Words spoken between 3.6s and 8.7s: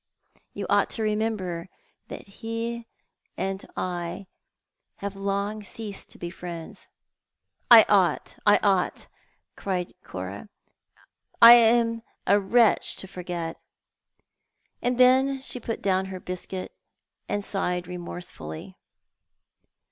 I have long ceased to bo friends."" I ought! I